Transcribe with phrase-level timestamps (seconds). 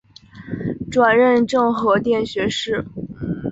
[0.89, 2.83] 转任政和殿学士。